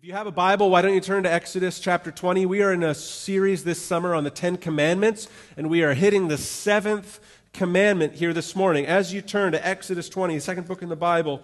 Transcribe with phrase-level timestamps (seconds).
[0.00, 2.46] If you have a Bible, why don't you turn to Exodus chapter 20?
[2.46, 6.28] We are in a series this summer on the Ten Commandments, and we are hitting
[6.28, 7.20] the seventh
[7.52, 8.86] commandment here this morning.
[8.86, 11.42] As you turn to Exodus 20, the second book in the Bible,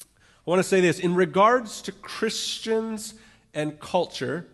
[0.00, 0.04] I
[0.44, 1.00] want to say this.
[1.00, 3.14] In regards to Christians
[3.52, 4.46] and culture,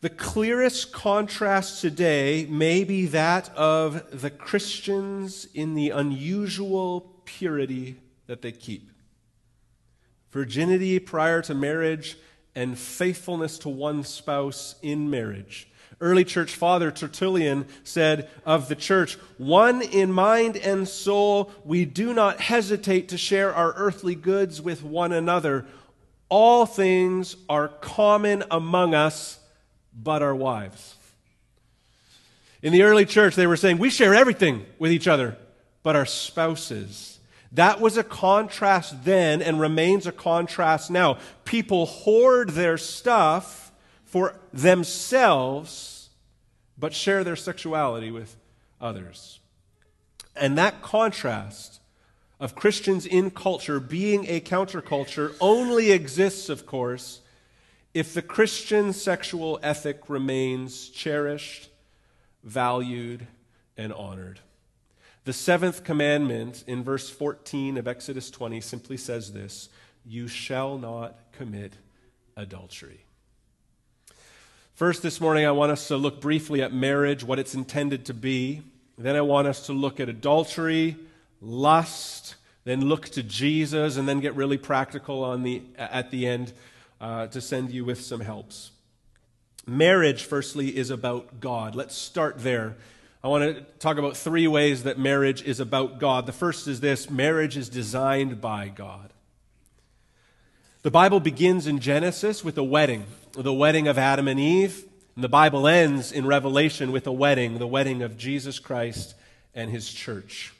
[0.00, 7.96] the clearest contrast today may be that of the Christians in the unusual purity
[8.26, 8.91] that they keep
[10.32, 12.16] virginity prior to marriage,
[12.54, 15.68] and faithfulness to one spouse in marriage.
[16.00, 22.12] Early church father Tertullian said of the church, One in mind and soul, we do
[22.12, 25.64] not hesitate to share our earthly goods with one another.
[26.28, 29.38] All things are common among us,
[29.94, 30.96] but our wives.
[32.62, 35.36] In the early church, they were saying, We share everything with each other,
[35.82, 37.11] but our spouses.
[37.52, 41.18] That was a contrast then and remains a contrast now.
[41.44, 43.72] People hoard their stuff
[44.04, 46.10] for themselves,
[46.78, 48.36] but share their sexuality with
[48.80, 49.40] others.
[50.34, 51.80] And that contrast
[52.40, 57.20] of Christians in culture being a counterculture only exists, of course,
[57.92, 61.68] if the Christian sexual ethic remains cherished,
[62.42, 63.26] valued,
[63.76, 64.40] and honored.
[65.24, 69.68] The seventh commandment in verse 14 of Exodus 20 simply says this
[70.04, 71.74] You shall not commit
[72.36, 73.04] adultery.
[74.74, 78.14] First, this morning, I want us to look briefly at marriage, what it's intended to
[78.14, 78.62] be.
[78.98, 80.96] Then, I want us to look at adultery,
[81.40, 82.34] lust,
[82.64, 86.52] then look to Jesus, and then get really practical on the, at the end
[87.00, 88.72] uh, to send you with some helps.
[89.68, 91.76] Marriage, firstly, is about God.
[91.76, 92.76] Let's start there
[93.24, 96.26] I want to talk about three ways that marriage is about God.
[96.26, 99.12] The first is this marriage is designed by God.
[100.82, 104.84] The Bible begins in Genesis with a wedding, the wedding of Adam and Eve.
[105.14, 109.14] And the Bible ends in Revelation with a wedding, the wedding of Jesus Christ
[109.54, 110.52] and his church.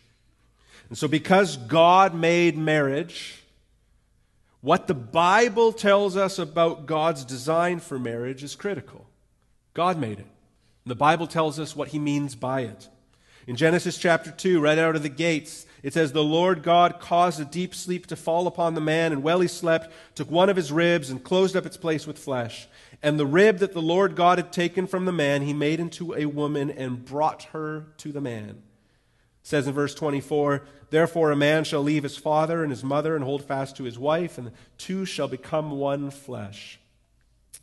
[0.88, 3.42] And so, because God made marriage,
[4.60, 9.06] what the Bible tells us about God's design for marriage is critical.
[9.74, 10.26] God made it.
[10.84, 12.88] The Bible tells us what he means by it.
[13.46, 17.40] In Genesis chapter 2, right out of the gates, it says, The Lord God caused
[17.40, 20.56] a deep sleep to fall upon the man, and while he slept, took one of
[20.56, 22.68] his ribs and closed up its place with flesh.
[23.02, 26.14] And the rib that the Lord God had taken from the man, he made into
[26.14, 28.50] a woman and brought her to the man.
[28.50, 28.58] It
[29.42, 33.24] says in verse 24, Therefore a man shall leave his father and his mother and
[33.24, 36.78] hold fast to his wife, and the two shall become one flesh.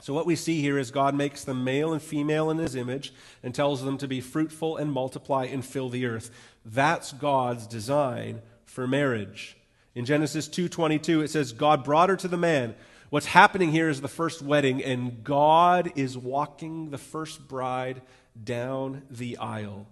[0.01, 3.13] So, what we see here is God makes them male and female in his image
[3.43, 6.31] and tells them to be fruitful and multiply and fill the earth.
[6.65, 9.57] That's God's design for marriage.
[9.95, 12.75] In Genesis 2:22 it says God brought her to the man.
[13.09, 18.01] What's happening here is the first wedding and God is walking the first bride
[18.41, 19.87] down the aisle.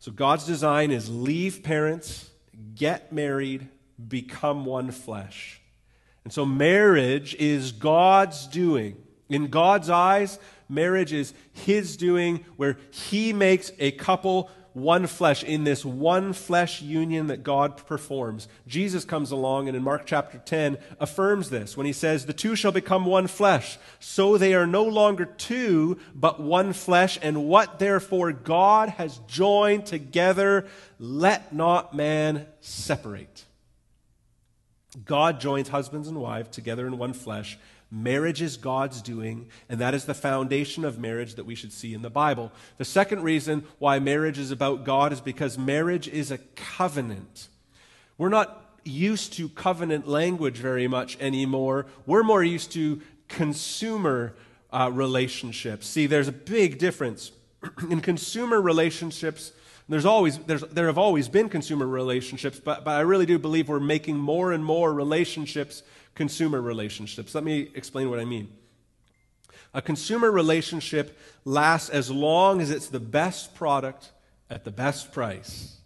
[0.00, 2.30] So God's design is leave parents,
[2.74, 3.68] get married,
[4.08, 5.59] become one flesh.
[6.24, 8.96] And so marriage is God's doing.
[9.28, 10.38] In God's eyes,
[10.68, 16.80] marriage is His doing, where He makes a couple one flesh in this one flesh
[16.82, 18.48] union that God performs.
[18.66, 22.54] Jesus comes along and in Mark chapter 10 affirms this when he says, The two
[22.54, 23.78] shall become one flesh.
[23.98, 27.18] So they are no longer two, but one flesh.
[27.20, 30.66] And what therefore God has joined together,
[30.98, 33.44] let not man separate.
[35.04, 37.58] God joins husbands and wives together in one flesh.
[37.90, 41.92] Marriage is God's doing, and that is the foundation of marriage that we should see
[41.92, 42.52] in the Bible.
[42.78, 47.48] The second reason why marriage is about God is because marriage is a covenant.
[48.16, 51.86] We're not used to covenant language very much anymore.
[52.06, 54.34] We're more used to consumer
[54.72, 55.86] uh, relationships.
[55.86, 57.32] See, there's a big difference.
[57.90, 59.52] in consumer relationships,
[59.90, 63.68] there's always, there's, there have always been consumer relationships, but, but I really do believe
[63.68, 65.82] we're making more and more relationships
[66.14, 67.34] consumer relationships.
[67.34, 68.52] Let me explain what I mean.
[69.72, 74.12] A consumer relationship lasts as long as it's the best product
[74.48, 75.78] at the best price.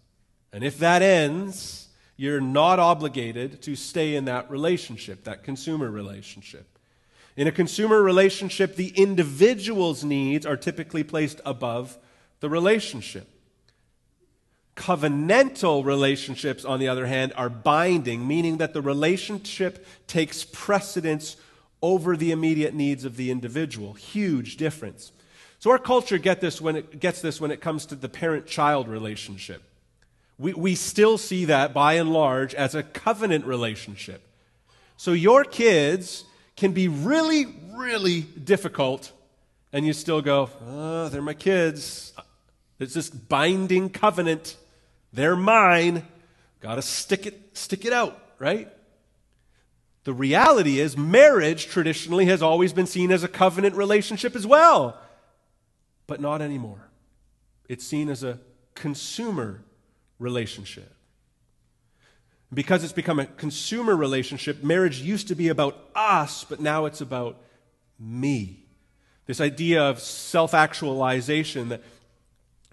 [0.52, 6.78] And if that ends, you're not obligated to stay in that relationship, that consumer relationship.
[7.36, 11.98] In a consumer relationship, the individual's needs are typically placed above
[12.40, 13.28] the relationship.
[14.76, 21.36] Covenantal relationships, on the other hand, are binding, meaning that the relationship takes precedence
[21.80, 23.92] over the immediate needs of the individual.
[23.92, 25.12] Huge difference.
[25.58, 28.46] So our culture get this when it, gets this when it comes to the parent
[28.46, 29.62] child relationship.
[30.38, 34.22] We, we still see that by and large as a covenant relationship.
[34.96, 36.24] So your kids
[36.56, 39.12] can be really, really difficult,
[39.72, 42.12] and you still go, oh, they're my kids.
[42.78, 44.56] It's this binding covenant.
[45.14, 46.06] They're mine.
[46.60, 48.68] Got to stick it, stick it out, right?
[50.02, 54.98] The reality is, marriage traditionally has always been seen as a covenant relationship as well,
[56.06, 56.88] but not anymore.
[57.68, 58.40] It's seen as a
[58.74, 59.62] consumer
[60.18, 60.92] relationship.
[62.52, 67.00] Because it's become a consumer relationship, marriage used to be about us, but now it's
[67.00, 67.40] about
[67.98, 68.64] me.
[69.26, 71.82] This idea of self actualization, that,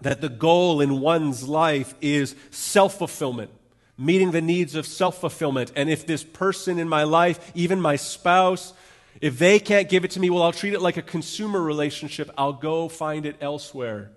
[0.01, 3.51] that the goal in one's life is self fulfillment,
[3.97, 5.71] meeting the needs of self fulfillment.
[5.75, 8.73] And if this person in my life, even my spouse,
[9.19, 12.29] if they can't give it to me, well, I'll treat it like a consumer relationship.
[12.37, 14.11] I'll go find it elsewhere.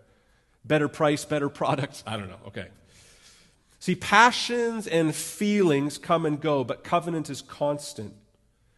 [0.64, 2.02] Better price, better products.
[2.06, 2.40] I don't know.
[2.48, 2.68] Okay.
[3.80, 8.14] See, passions and feelings come and go, but covenant is constant.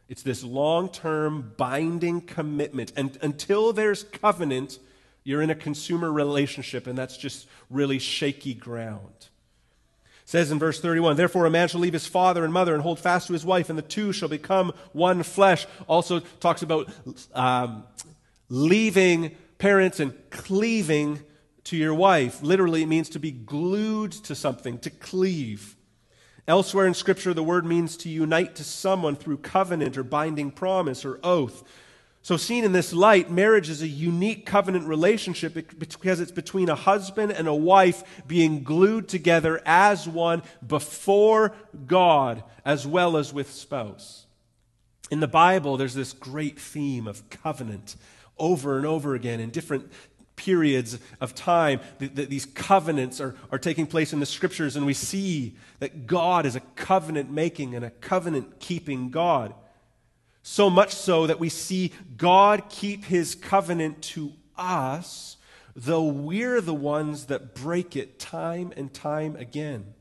[0.09, 2.93] It's this long term binding commitment.
[2.97, 4.81] And until there's covenant,
[5.27, 9.11] you're in a consumer relationship, and that's just really shaky ground.
[9.19, 12.83] It says in verse 31 Therefore, a man shall leave his father and mother and
[12.83, 15.67] hold fast to his wife, and the two shall become one flesh.
[15.89, 16.89] Also talks about
[17.35, 17.83] um,
[18.49, 21.21] leaving parents and cleaving
[21.65, 22.41] to your wife.
[22.41, 25.75] Literally, it means to be glued to something, to cleave.
[26.47, 31.05] Elsewhere in Scripture, the word means to unite to someone through covenant or binding promise
[31.05, 31.65] or oath.
[32.27, 36.75] So, seen in this light, marriage is a unique covenant relationship because it's between a
[36.75, 41.55] husband and a wife being glued together as one before
[41.87, 44.27] God as well as with spouse.
[45.09, 47.95] In the Bible, there's this great theme of covenant
[48.39, 49.89] over and over again in different
[50.35, 54.95] periods of time that, these covenants are, are taking place in the scriptures, and we
[54.95, 59.55] see that God is a covenant making and a covenant keeping God.
[60.49, 65.39] So much so that we see God keep his covenant to us,
[65.75, 69.95] though we're the ones that break it time and time again.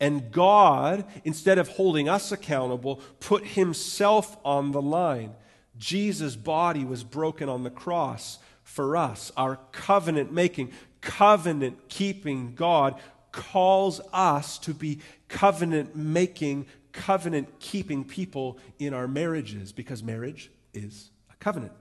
[0.00, 5.34] And God, instead of holding us accountable, put himself on the line.
[5.76, 9.30] Jesus' body was broken on the cross for us.
[9.36, 10.72] Our covenant making,
[11.02, 12.98] covenant keeping God
[13.30, 21.10] calls us to be covenant making, covenant keeping people in our marriages because marriage is
[21.30, 21.72] a covenant.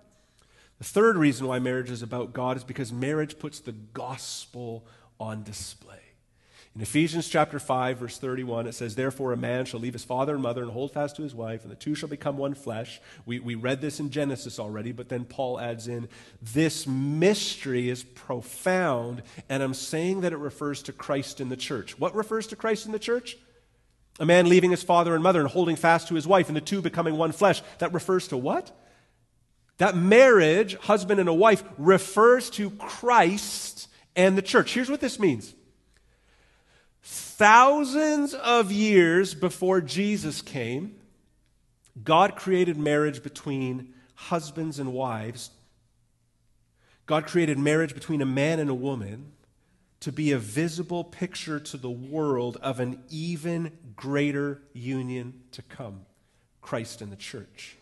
[0.78, 4.86] The third reason why marriage is about God is because marriage puts the gospel
[5.20, 6.00] on display.
[6.76, 10.36] In Ephesians chapter 5, verse 31, it says, Therefore a man shall leave his father
[10.36, 13.02] and mother and hold fast to his wife, and the two shall become one flesh.
[13.26, 16.08] We, we read this in Genesis already, but then Paul adds in,
[16.42, 22.00] This mystery is profound, and I'm saying that it refers to Christ in the church.
[22.00, 23.36] What refers to Christ in the church?
[24.20, 26.62] A man leaving his father and mother and holding fast to his wife, and the
[26.62, 27.62] two becoming one flesh.
[27.80, 28.72] That refers to what?
[29.78, 34.74] That marriage, husband and a wife, refers to Christ and the church.
[34.74, 35.54] Here's what this means
[37.02, 40.96] Thousands of years before Jesus came,
[42.04, 45.52] God created marriage between husbands and wives.
[47.06, 49.32] God created marriage between a man and a woman
[50.02, 56.06] to be a visible picture to the world of an even greater union to come
[56.62, 57.76] Christ and the church.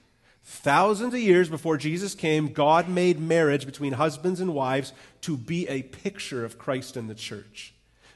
[0.44, 5.68] Thousands of years before Jesus came, God made marriage between husbands and wives to be
[5.68, 7.74] a picture of Christ and the church.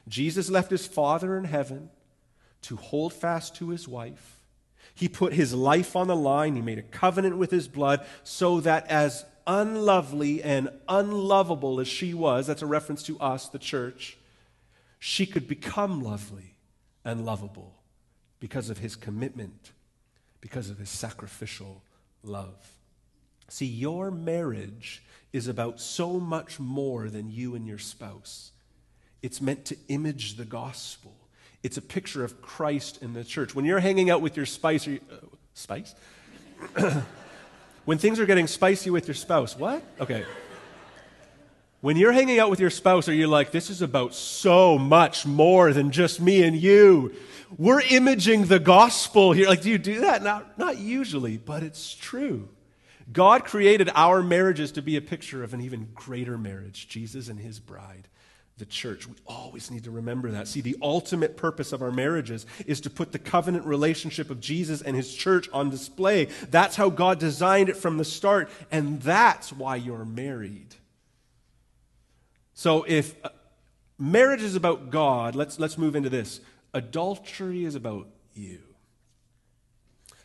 [0.08, 1.90] Jesus left his Father in heaven
[2.62, 4.40] to hold fast to his wife.
[4.94, 6.56] He put his life on the line.
[6.56, 12.14] He made a covenant with his blood so that as unlovely and unlovable as she
[12.14, 14.16] was, that's a reference to us, the church,
[14.98, 16.56] she could become lovely
[17.04, 17.74] and lovable
[18.40, 19.72] because of his commitment,
[20.40, 21.82] because of his sacrificial
[22.22, 22.72] love.
[23.48, 28.52] See, your marriage is about so much more than you and your spouse.
[29.22, 31.14] It's meant to image the gospel.
[31.62, 33.54] It's a picture of Christ in the church.
[33.54, 35.16] When you're hanging out with your spice, you, uh,
[35.54, 35.94] spice?
[37.84, 39.82] when things are getting spicy with your spouse, what?
[40.00, 40.24] Okay.
[41.80, 45.26] When you're hanging out with your spouse, are you like, this is about so much
[45.26, 47.12] more than just me and you?
[47.58, 49.48] We're imaging the gospel here.
[49.48, 50.22] Like, do you do that?
[50.22, 52.48] Not, not usually, but it's true.
[53.12, 57.38] God created our marriages to be a picture of an even greater marriage, Jesus and
[57.38, 58.08] his bride
[58.58, 59.08] the church.
[59.08, 60.46] We always need to remember that.
[60.46, 64.82] See, the ultimate purpose of our marriages is to put the covenant relationship of Jesus
[64.82, 66.26] and his church on display.
[66.50, 70.76] That's how God designed it from the start, and that's why you're married.
[72.54, 73.30] So if uh,
[73.98, 76.40] marriage is about God, let's, let's move into this.
[76.74, 78.60] Adultery is about you.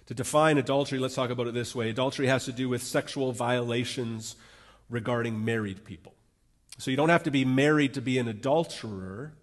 [0.08, 3.32] To define adultery, let's talk about it this way adultery has to do with sexual
[3.32, 4.36] violations
[4.90, 6.14] regarding married people.
[6.78, 9.34] So you don't have to be married to be an adulterer.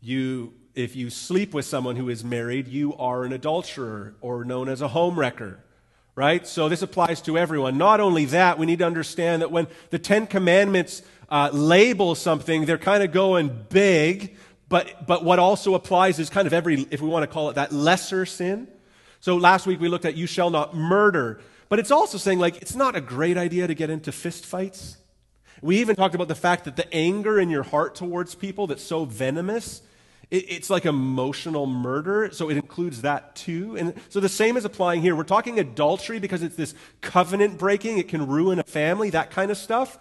[0.00, 4.68] You, if you sleep with someone who is married, you are an adulterer or known
[4.68, 5.58] as a homewrecker.
[6.14, 6.46] Right?
[6.46, 7.76] So this applies to everyone.
[7.76, 12.64] Not only that, we need to understand that when the Ten Commandments uh, label something,
[12.64, 14.36] they're kind of going big,
[14.68, 17.54] but, but what also applies is kind of every, if we want to call it
[17.54, 18.68] that, lesser sin.
[19.20, 21.40] So last week we looked at you shall not murder.
[21.68, 24.96] But it's also saying, like, it's not a great idea to get into fistfights.
[25.62, 28.82] We even talked about the fact that the anger in your heart towards people that's
[28.82, 29.82] so venomous,
[30.30, 32.30] it, it's like emotional murder.
[32.32, 33.76] So it includes that too.
[33.76, 35.16] And so the same is applying here.
[35.16, 39.50] We're talking adultery because it's this covenant breaking, it can ruin a family, that kind
[39.50, 39.98] of stuff.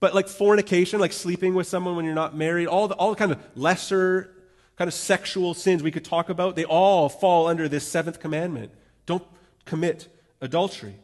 [0.00, 3.16] But like fornication, like sleeping with someone when you're not married, all the, all the
[3.16, 4.34] kind of lesser
[4.76, 8.70] kind of sexual sins we could talk about, they all fall under this seventh commandment.
[9.06, 9.24] Don't
[9.64, 10.06] commit
[10.40, 10.94] adultery.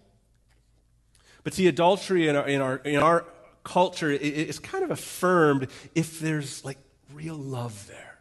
[1.42, 3.24] But see, adultery in our, in our, in our
[3.64, 6.78] culture is kind of affirmed if there's like
[7.12, 8.18] real love there.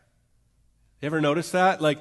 [1.01, 1.81] You ever notice that?
[1.81, 1.99] Like,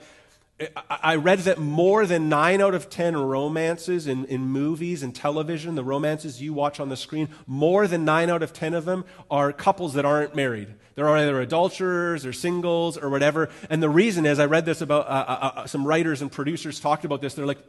[0.89, 5.75] I read that more than nine out of ten romances in, in movies and television,
[5.75, 9.05] the romances you watch on the screen, more than nine out of ten of them
[9.31, 10.69] are couples that aren't married.
[10.95, 13.49] They're either adulterers or singles or whatever.
[13.71, 16.79] And the reason is, I read this about uh, uh, uh some writers and producers
[16.79, 17.35] talked about this.
[17.35, 17.65] They're like,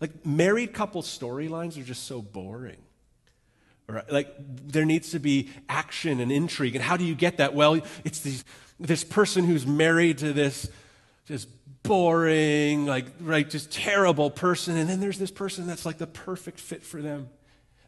[0.00, 2.83] like married couple storylines are just so boring.
[3.86, 4.10] Right?
[4.10, 6.74] Like there needs to be action and intrigue.
[6.74, 7.54] And how do you get that?
[7.54, 8.44] Well, it's these,
[8.80, 10.68] this person who's married to this
[11.26, 11.48] just
[11.82, 14.76] boring, like, right, just terrible person.
[14.76, 17.28] And then there's this person that's like the perfect fit for them.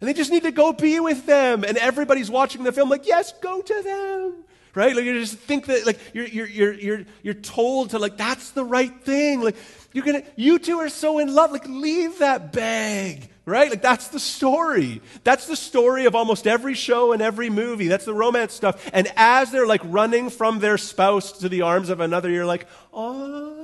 [0.01, 1.65] And they just need to go be with them.
[1.65, 4.45] And everybody's watching the film, like, yes, go to them.
[4.75, 4.95] Right?
[4.95, 8.51] Like, you just think that, like, you're, you're, you're, you're, you're told to, like, that's
[8.51, 9.41] the right thing.
[9.41, 9.57] Like,
[9.95, 11.51] you're gonna, you two are so in love.
[11.51, 13.31] Like, leave that bag.
[13.47, 13.71] Right?
[13.71, 15.01] Like, that's the story.
[15.25, 17.87] That's the story of almost every show and every movie.
[17.87, 18.91] That's the romance stuff.
[18.93, 22.67] And as they're, like, running from their spouse to the arms of another, you're like,
[22.93, 23.57] oh,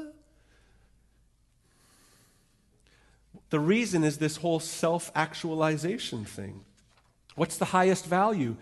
[3.53, 6.65] The reason is this whole self actualization thing.
[7.35, 8.57] What's the highest value?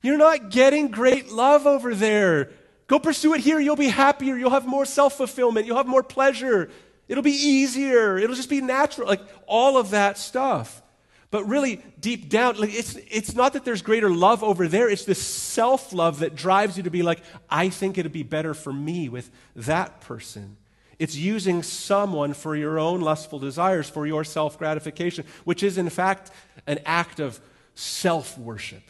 [0.00, 2.48] You're not getting great love over there.
[2.86, 3.60] Go pursue it here.
[3.60, 4.38] You'll be happier.
[4.38, 5.66] You'll have more self fulfillment.
[5.66, 6.70] You'll have more pleasure.
[7.08, 8.18] It'll be easier.
[8.18, 9.08] It'll just be natural.
[9.08, 10.82] Like all of that stuff.
[11.30, 14.88] But really, deep down, like it's, it's not that there's greater love over there.
[14.88, 18.54] It's this self love that drives you to be like, I think it'd be better
[18.54, 20.56] for me with that person.
[20.98, 25.90] It's using someone for your own lustful desires, for your self gratification, which is in
[25.90, 26.30] fact
[26.66, 27.38] an act of
[27.74, 28.82] self worship.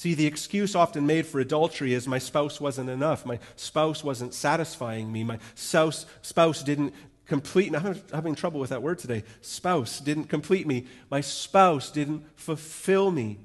[0.00, 3.26] See, the excuse often made for adultery is my spouse wasn't enough.
[3.26, 5.24] My spouse wasn't satisfying me.
[5.24, 6.94] My spouse, spouse didn't
[7.26, 7.76] complete me.
[7.76, 9.24] I'm having trouble with that word today.
[9.42, 10.86] Spouse didn't complete me.
[11.10, 13.40] My spouse didn't fulfill me.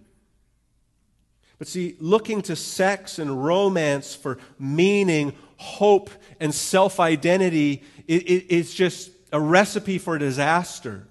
[1.58, 6.10] But see, looking to sex and romance for meaning hope
[6.40, 11.06] and self identity is just a recipe for disaster.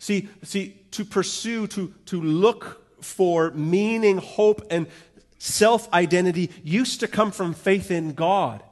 [0.00, 4.86] See, see, to pursue, to, to look for meaning, hope, and
[5.38, 8.62] self identity used to come from faith in God.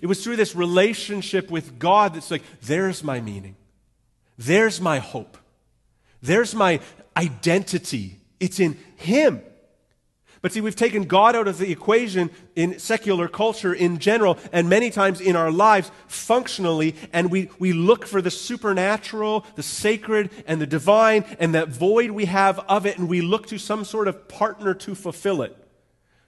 [0.00, 3.56] It was through this relationship with God that's like, there's my meaning,
[4.38, 5.36] there's my hope,
[6.22, 6.80] there's my
[7.16, 8.16] identity.
[8.38, 9.42] It's in Him.
[10.42, 14.70] But see, we've taken God out of the equation in secular culture in general, and
[14.70, 20.30] many times in our lives functionally, and we, we look for the supernatural, the sacred,
[20.46, 23.84] and the divine, and that void we have of it, and we look to some
[23.84, 25.56] sort of partner to fulfill it.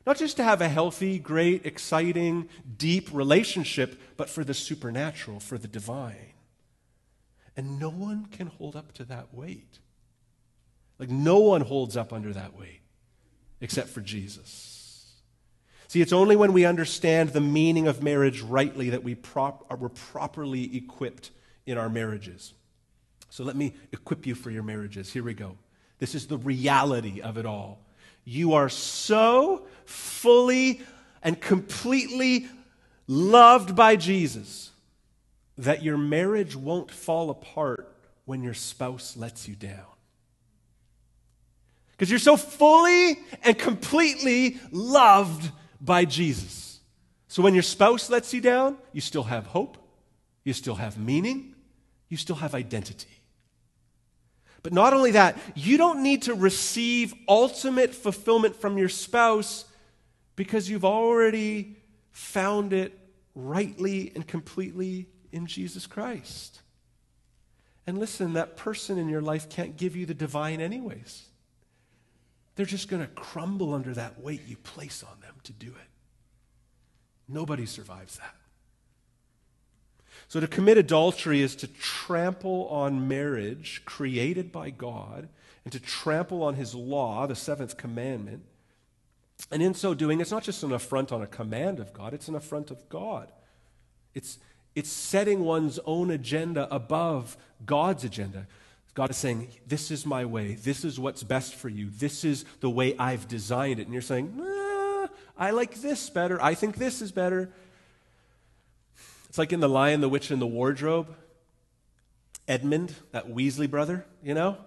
[0.04, 5.56] Not just to have a healthy, great, exciting, deep relationship, but for the supernatural, for
[5.56, 6.34] the divine.
[7.56, 9.78] And no one can hold up to that weight.
[10.98, 12.81] Like, no one holds up under that weight
[13.62, 14.68] except for Jesus.
[15.88, 19.76] See, it's only when we understand the meaning of marriage rightly that we prop- uh,
[19.76, 21.30] we're properly equipped
[21.64, 22.54] in our marriages.
[23.30, 25.12] So let me equip you for your marriages.
[25.12, 25.56] Here we go.
[25.98, 27.86] This is the reality of it all.
[28.24, 30.82] You are so fully
[31.22, 32.48] and completely
[33.06, 34.70] loved by Jesus
[35.58, 39.91] that your marriage won't fall apart when your spouse lets you down.
[42.02, 46.80] Because you're so fully and completely loved by Jesus.
[47.28, 49.78] So when your spouse lets you down, you still have hope,
[50.42, 51.54] you still have meaning,
[52.08, 53.22] you still have identity.
[54.64, 59.64] But not only that, you don't need to receive ultimate fulfillment from your spouse
[60.34, 61.76] because you've already
[62.10, 62.98] found it
[63.36, 66.62] rightly and completely in Jesus Christ.
[67.86, 71.28] And listen, that person in your life can't give you the divine, anyways.
[72.54, 75.88] They're just going to crumble under that weight you place on them to do it.
[77.28, 78.34] Nobody survives that.
[80.28, 85.28] So, to commit adultery is to trample on marriage created by God
[85.64, 88.42] and to trample on his law, the seventh commandment.
[89.50, 92.28] And in so doing, it's not just an affront on a command of God, it's
[92.28, 93.32] an affront of God.
[94.14, 94.38] It's,
[94.74, 98.46] it's setting one's own agenda above God's agenda.
[98.94, 100.54] God is saying, This is my way.
[100.54, 101.88] This is what's best for you.
[101.90, 103.84] This is the way I've designed it.
[103.84, 105.06] And you're saying, nah,
[105.36, 106.42] I like this better.
[106.42, 107.50] I think this is better.
[109.28, 111.14] It's like in The Lion, the Witch, and the Wardrobe.
[112.48, 114.58] Edmund, that Weasley brother, you know?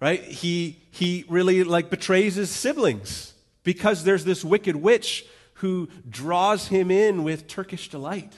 [0.00, 0.22] Right?
[0.22, 6.90] He, he really like betrays his siblings because there's this wicked witch who draws him
[6.90, 8.32] in with Turkish delight.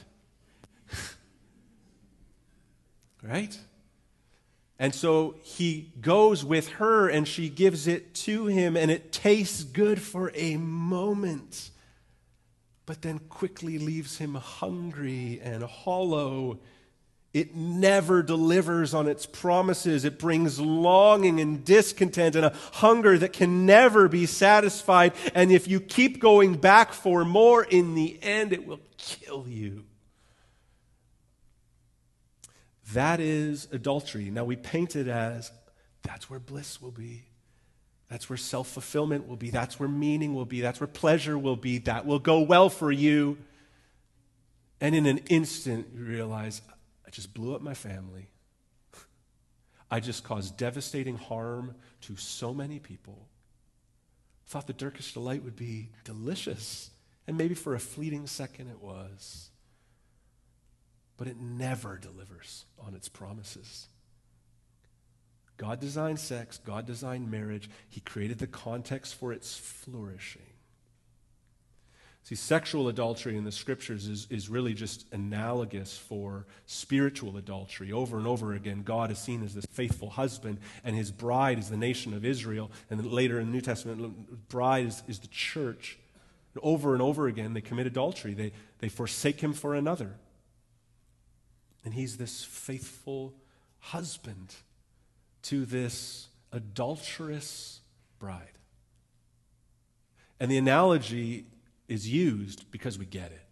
[3.23, 3.59] right?
[4.79, 9.63] And so he goes with her and she gives it to him, and it tastes
[9.63, 11.71] good for a moment
[12.87, 16.59] but then quickly leaves him hungry and hollow.
[17.33, 20.05] It never delivers on its promises.
[20.05, 25.15] It brings longing and discontent and a hunger that can never be satisfied.
[25.35, 29.85] And if you keep going back for more, in the end, it will kill you.
[32.93, 34.31] That is adultery.
[34.31, 35.51] Now, we paint it as
[36.03, 37.25] that's where bliss will be.
[38.09, 39.51] That's where self fulfillment will be.
[39.51, 40.61] That's where meaning will be.
[40.61, 41.79] That's where pleasure will be.
[41.79, 43.39] That will go well for you.
[44.81, 46.61] And in an instant, you realize,
[47.07, 48.29] I just blew up my family.
[49.91, 53.29] I just caused devastating harm to so many people.
[54.47, 56.91] Thought the Turkish delight would be delicious.
[57.27, 59.49] And maybe for a fleeting second it was.
[61.17, 63.89] But it never delivers on its promises.
[65.57, 70.43] God designed sex, God designed marriage, He created the context for its flourishing.
[72.25, 77.93] See, sexual adultery in the scriptures is, is really just analogous for spiritual adultery.
[77.93, 81.69] Over and over again, God is seen as this faithful husband, and his bride is
[81.69, 82.71] the nation of Israel.
[82.89, 85.99] And later in the New Testament, bride is, is the church.
[86.55, 90.15] And over and over again, they commit adultery, they, they forsake him for another.
[91.85, 93.35] And he's this faithful
[93.79, 94.55] husband
[95.43, 97.81] to this adulterous
[98.19, 98.59] bride.
[100.41, 101.47] And the analogy
[101.89, 103.47] is used because we get it.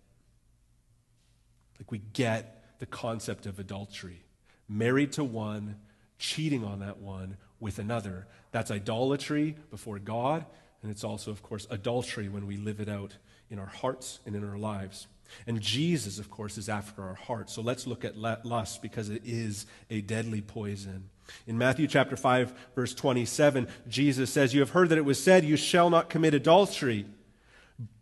[1.78, 4.24] Like we get the concept of adultery.
[4.68, 5.76] Married to one,
[6.18, 8.26] cheating on that one with another.
[8.50, 10.44] That's idolatry before God,
[10.82, 13.16] and it's also, of course, adultery when we live it out
[13.50, 15.06] in our hearts and in our lives.
[15.46, 17.52] And Jesus, of course, is after our hearts.
[17.52, 21.08] So let's look at lust because it is a deadly poison.
[21.46, 25.44] In Matthew chapter 5, verse 27, Jesus says, You have heard that it was said,
[25.44, 27.06] You shall not commit adultery.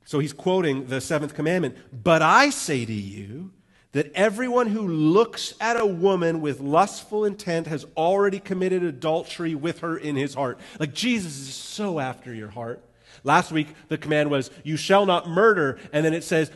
[0.05, 1.77] So he's quoting the seventh commandment.
[1.93, 3.53] But I say to you
[3.93, 9.81] that everyone who looks at a woman with lustful intent has already committed adultery with
[9.81, 10.59] her in his heart.
[10.79, 12.85] Like Jesus is so after your heart.
[13.25, 15.79] Last week, the command was, You shall not murder.
[15.93, 16.51] And then it says,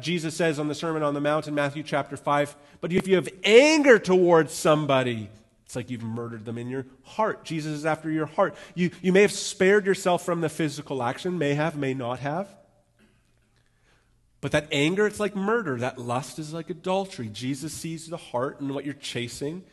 [0.00, 3.16] Jesus says on the Sermon on the Mount in Matthew chapter 5, But if you
[3.16, 5.28] have anger towards somebody,
[5.64, 7.44] it's like you've murdered them in your heart.
[7.44, 8.56] Jesus is after your heart.
[8.74, 12.48] You, you may have spared yourself from the physical action, may have, may not have.
[14.40, 15.76] But that anger, it's like murder.
[15.78, 17.28] That lust is like adultery.
[17.28, 19.64] Jesus sees the heart and what you're chasing.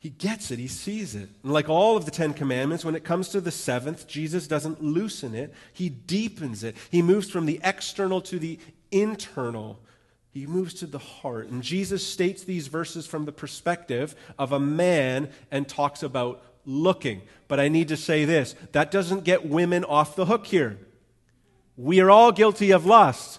[0.00, 1.28] He gets it, he sees it.
[1.42, 4.82] And like all of the Ten Commandments, when it comes to the seventh, Jesus doesn't
[4.82, 6.74] loosen it, he deepens it.
[6.90, 8.58] He moves from the external to the
[8.90, 9.78] internal.
[10.32, 11.48] He moves to the heart.
[11.48, 17.20] And Jesus states these verses from the perspective of a man and talks about looking.
[17.46, 20.78] But I need to say this that doesn't get women off the hook here.
[21.76, 23.38] We are all guilty of lust.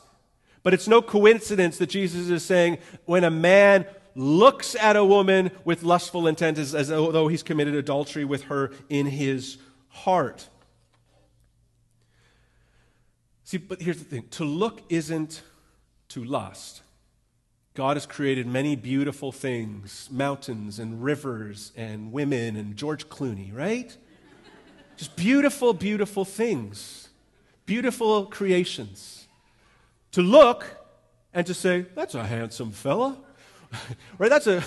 [0.63, 5.51] But it's no coincidence that Jesus is saying when a man looks at a woman
[5.63, 9.57] with lustful intent as, as though he's committed adultery with her in his
[9.89, 10.47] heart.
[13.43, 15.41] See, but here's the thing to look isn't
[16.09, 16.81] to lust.
[17.73, 23.95] God has created many beautiful things mountains and rivers and women and George Clooney, right?
[24.97, 27.09] Just beautiful, beautiful things,
[27.65, 29.27] beautiful creations.
[30.11, 30.65] To look
[31.33, 33.17] and to say, that's a handsome fella,
[34.17, 34.29] right?
[34.29, 34.63] That's a,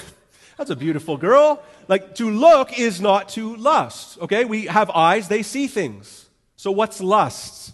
[0.56, 1.62] that's a beautiful girl.
[1.88, 4.44] Like to look is not to lust, okay?
[4.44, 6.28] We have eyes, they see things.
[6.56, 7.72] So what's lust?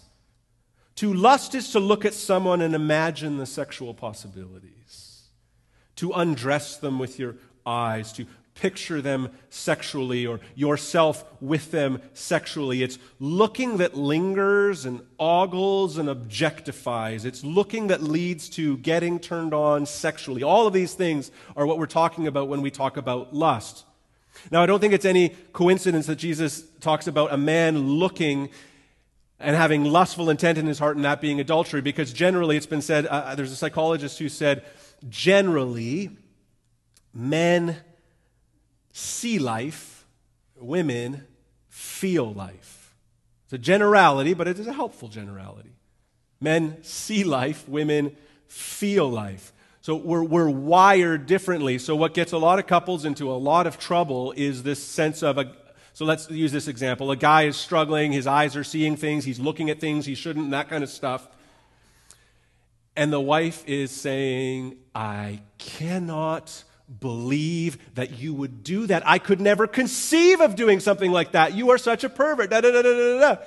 [0.95, 5.23] To lust is to look at someone and imagine the sexual possibilities,
[5.95, 12.83] to undress them with your eyes, to picture them sexually or yourself with them sexually.
[12.83, 17.25] It's looking that lingers and ogles and objectifies.
[17.25, 20.43] It's looking that leads to getting turned on sexually.
[20.43, 23.85] All of these things are what we're talking about when we talk about lust.
[24.49, 28.49] Now, I don't think it's any coincidence that Jesus talks about a man looking
[29.39, 32.81] and having lustful intent in his heart and that being adultery, because generally it's been
[32.81, 34.63] said, uh, there's a psychologist who said,
[35.09, 36.11] generally,
[37.13, 37.77] men
[38.91, 40.05] see life,
[40.55, 41.25] women
[41.69, 42.95] feel life.
[43.45, 45.73] It's a generality, but it is a helpful generality.
[46.39, 48.15] Men see life, women
[48.47, 49.53] feel life.
[49.81, 51.79] So we're, we're wired differently.
[51.79, 55.23] So, what gets a lot of couples into a lot of trouble is this sense
[55.23, 55.51] of a.
[55.93, 57.09] So, let's use this example.
[57.09, 60.51] A guy is struggling, his eyes are seeing things, he's looking at things he shouldn't,
[60.51, 61.27] that kind of stuff.
[62.95, 66.63] And the wife is saying, I cannot
[66.99, 69.07] believe that you would do that.
[69.07, 71.55] I could never conceive of doing something like that.
[71.55, 72.49] You are such a pervert.
[72.49, 73.37] Da, da, da,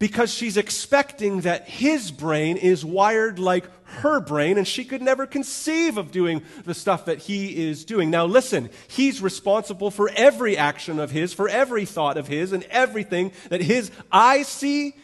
[0.00, 5.26] because she's expecting that his brain is wired like her brain, and she could never
[5.26, 8.10] conceive of doing the stuff that he is doing.
[8.10, 12.62] Now, listen, he's responsible for every action of his, for every thought of his, and
[12.70, 14.94] everything that his eyes see,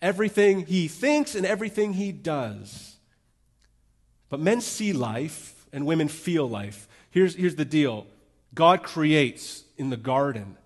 [0.00, 2.96] everything he thinks, and everything he does.
[4.30, 6.85] But men see life, and women feel life.
[7.16, 8.06] Here's, here's the deal
[8.52, 10.58] God creates in the garden.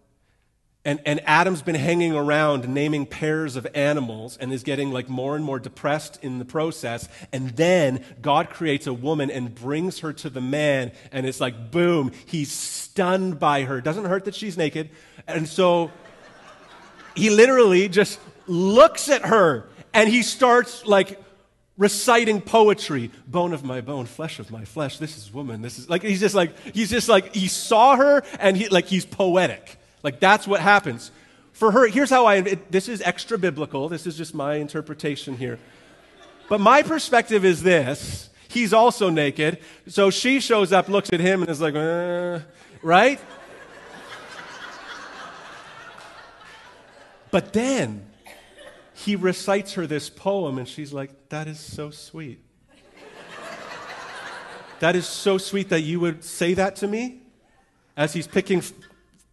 [0.85, 5.37] And, and Adam's been hanging around naming pairs of animals and is getting like more
[5.37, 7.09] and more depressed in the process.
[7.33, 10.91] And then God creates a woman and brings her to the man.
[11.13, 13.81] And it's like, boom, he's stunned by her.
[13.81, 14.91] Doesn't hurt that she's naked.
[15.29, 15.93] And so
[17.15, 21.23] he literally just looks at her and he starts like
[21.81, 25.89] reciting poetry bone of my bone flesh of my flesh this is woman this is
[25.89, 29.79] like he's just like he's just like he saw her and he like he's poetic.
[30.03, 31.11] Like that's what happens.
[31.55, 35.39] For her here's how i it, this is extra biblical this is just my interpretation
[35.39, 35.59] here.
[36.51, 41.41] But my perspective is this he's also naked so she shows up looks at him
[41.41, 42.41] and is like uh,
[42.83, 43.19] right?
[47.31, 48.10] But then
[49.05, 52.45] he recites her this poem, and she's like, That is so sweet.
[54.81, 57.21] that is so sweet that you would say that to me
[57.97, 58.63] as he's picking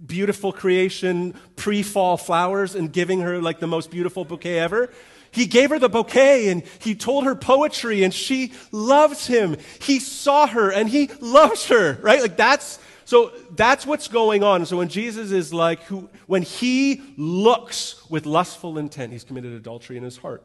[0.06, 4.90] beautiful creation, pre fall flowers and giving her like the most beautiful bouquet ever.
[5.32, 9.58] He gave her the bouquet and he told her poetry and she loves him.
[9.82, 12.22] He saw her and he loves her, right?
[12.22, 14.66] Like that's so that's what's going on.
[14.66, 19.96] So when Jesus is like, who, when he looks with lustful intent, he's committed adultery
[19.96, 20.44] in his heart.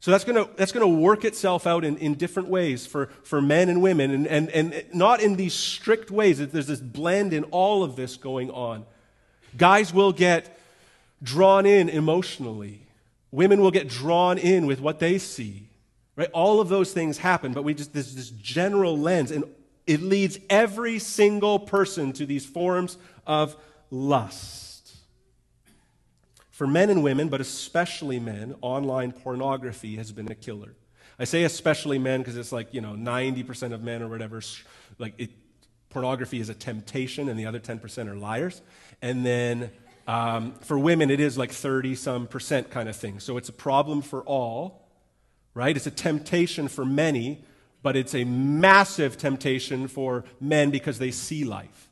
[0.00, 3.42] So that's going to that's gonna work itself out in, in different ways for, for
[3.42, 6.38] men and women, and, and, and not in these strict ways.
[6.38, 8.86] There's this blend in all of this going on.
[9.58, 10.58] Guys will get
[11.22, 12.86] drawn in emotionally,
[13.30, 15.68] women will get drawn in with what they see.
[16.16, 16.30] Right?
[16.32, 19.44] All of those things happen, but we just, there's this general lens, and
[19.88, 23.56] it leads every single person to these forms of
[23.90, 24.94] lust.
[26.50, 30.74] For men and women, but especially men, online pornography has been a killer.
[31.18, 34.42] I say especially men because it's like, you know, 90% of men or whatever,
[34.98, 35.30] like it,
[35.88, 38.60] pornography is a temptation and the other 10% are liars.
[39.00, 39.70] And then
[40.06, 43.20] um, for women, it is like 30 some percent kind of thing.
[43.20, 44.88] So it's a problem for all,
[45.54, 45.74] right?
[45.74, 47.44] It's a temptation for many,
[47.82, 51.90] but it's a massive temptation for men because they see life.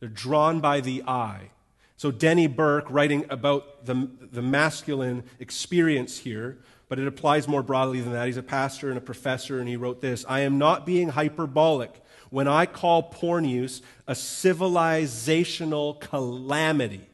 [0.00, 1.50] They're drawn by the eye.
[1.96, 8.00] So, Denny Burk, writing about the, the masculine experience here, but it applies more broadly
[8.00, 8.26] than that.
[8.26, 12.00] He's a pastor and a professor, and he wrote this I am not being hyperbolic
[12.30, 17.06] when I call porn use a civilizational calamity.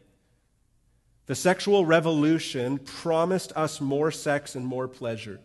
[1.27, 5.41] The sexual revolution promised us more sex and more pleasure.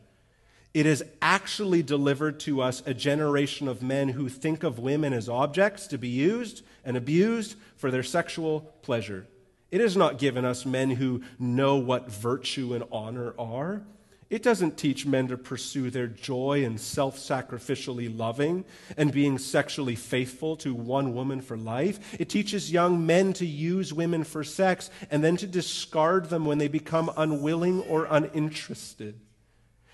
[0.80, 5.28] It has actually delivered to us a generation of men who think of women as
[5.28, 9.28] objects to be used and abused for their sexual pleasure.
[9.72, 13.82] It has not given us men who know what virtue and honor are.
[14.30, 18.64] It doesn't teach men to pursue their joy in self sacrificially loving
[18.96, 22.16] and being sexually faithful to one woman for life.
[22.18, 26.58] It teaches young men to use women for sex and then to discard them when
[26.58, 29.20] they become unwilling or uninterested.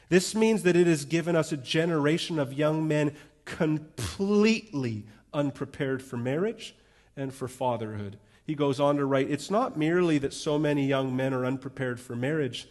[0.09, 3.15] This means that it has given us a generation of young men
[3.45, 6.75] completely unprepared for marriage
[7.15, 8.17] and for fatherhood.
[8.45, 11.99] He goes on to write It's not merely that so many young men are unprepared
[11.99, 12.67] for marriage,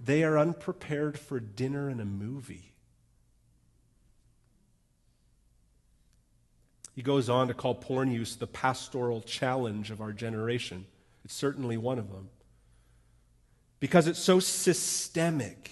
[0.00, 2.72] they are unprepared for dinner and a movie.
[6.94, 10.86] He goes on to call porn use the pastoral challenge of our generation.
[11.24, 12.28] It's certainly one of them.
[13.80, 15.70] Because it's so systemic,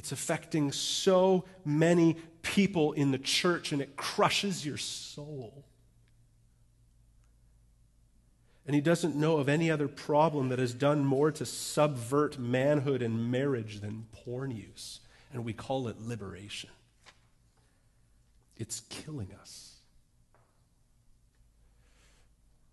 [0.00, 5.66] it's affecting so many people in the church and it crushes your soul.
[8.64, 13.02] And he doesn't know of any other problem that has done more to subvert manhood
[13.02, 15.00] and marriage than porn use.
[15.34, 16.70] And we call it liberation.
[18.56, 19.74] It's killing us.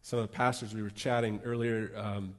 [0.02, 2.36] Some of the pastors we were chatting earlier, um,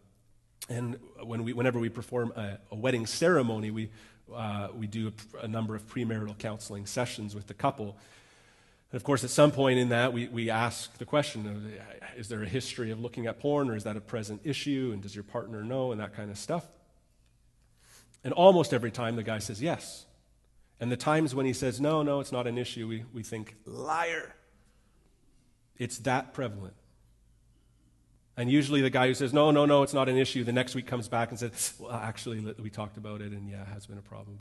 [0.70, 3.90] and when we, whenever we perform a, a wedding ceremony, we,
[4.34, 5.12] uh, we do
[5.42, 7.96] a, a number of premarital counseling sessions with the couple.
[8.90, 12.28] And of course, at some point in that, we, we ask the question of, is
[12.28, 15.14] there a history of looking at porn, or is that a present issue, and does
[15.14, 16.66] your partner know, and that kind of stuff.
[18.24, 20.06] And almost every time the guy says yes.
[20.80, 23.56] And the times when he says, no, no, it's not an issue, we, we think,
[23.66, 24.34] liar.
[25.76, 26.74] It's that prevalent.
[28.38, 30.77] And usually the guy who says, no, no, no, it's not an issue, the next
[30.77, 33.87] week comes back and says, well, actually, we talked about it, and yeah, it has
[33.87, 34.38] been a problem.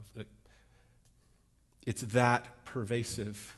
[1.83, 3.57] It's that pervasive.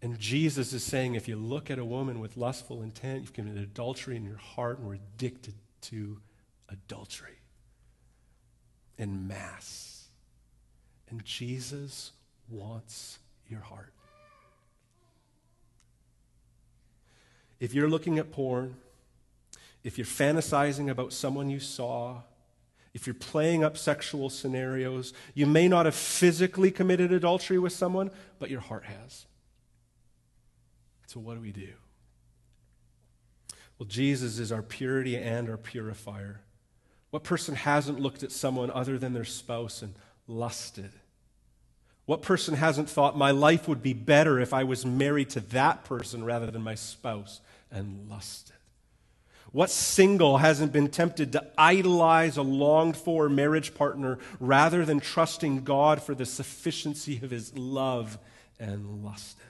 [0.00, 3.62] And Jesus is saying, if you look at a woman with lustful intent, you've committed
[3.62, 6.22] adultery in your heart, and we're addicted to
[6.70, 7.40] adultery
[8.96, 10.08] in mass.
[11.10, 12.12] And Jesus
[12.48, 13.92] wants your heart.
[17.62, 18.74] If you're looking at porn,
[19.84, 22.22] if you're fantasizing about someone you saw,
[22.92, 28.10] if you're playing up sexual scenarios, you may not have physically committed adultery with someone,
[28.40, 29.26] but your heart has.
[31.06, 31.68] So, what do we do?
[33.78, 36.40] Well, Jesus is our purity and our purifier.
[37.10, 39.94] What person hasn't looked at someone other than their spouse and
[40.26, 40.90] lusted?
[42.06, 45.84] What person hasn't thought, my life would be better if I was married to that
[45.84, 47.40] person rather than my spouse?
[47.72, 48.54] and lusted?
[49.50, 55.64] What single hasn't been tempted to idolize a longed for marriage partner rather than trusting
[55.64, 58.18] God for the sufficiency of his love
[58.58, 59.44] and lusted?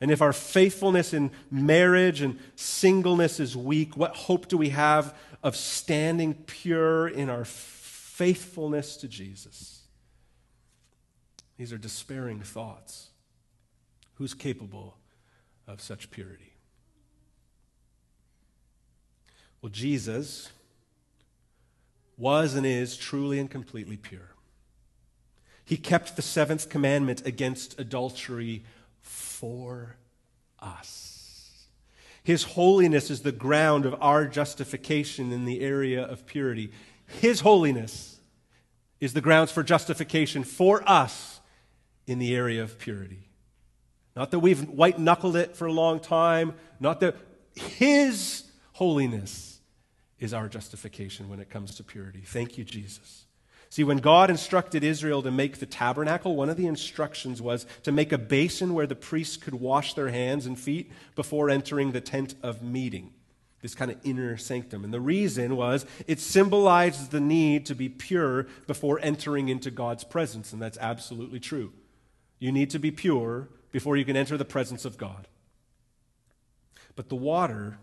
[0.00, 5.16] And if our faithfulness in marriage and singleness is weak, what hope do we have
[5.42, 9.77] of standing pure in our faithfulness to Jesus?
[11.58, 13.08] These are despairing thoughts.
[14.14, 14.96] Who's capable
[15.66, 16.54] of such purity?
[19.60, 20.50] Well, Jesus
[22.16, 24.30] was and is truly and completely pure.
[25.64, 28.62] He kept the seventh commandment against adultery
[29.00, 29.96] for
[30.60, 31.66] us.
[32.22, 36.70] His holiness is the ground of our justification in the area of purity.
[37.06, 38.20] His holiness
[39.00, 41.37] is the grounds for justification for us
[42.08, 43.28] in the area of purity.
[44.16, 47.16] Not that we've white knuckled it for a long time, not that
[47.54, 49.60] His holiness
[50.18, 52.22] is our justification when it comes to purity.
[52.24, 53.26] Thank you, Jesus.
[53.70, 57.92] See, when God instructed Israel to make the tabernacle, one of the instructions was to
[57.92, 62.00] make a basin where the priests could wash their hands and feet before entering the
[62.00, 63.12] tent of meeting,
[63.60, 64.84] this kind of inner sanctum.
[64.84, 70.02] And the reason was it symbolizes the need to be pure before entering into God's
[70.02, 71.72] presence, and that's absolutely true.
[72.38, 75.28] You need to be pure before you can enter the presence of God.
[76.96, 77.78] But the water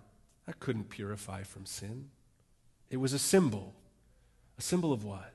[0.45, 2.09] that couldn't purify from sin.
[2.89, 3.73] It was a symbol.
[4.57, 5.34] A symbol of what?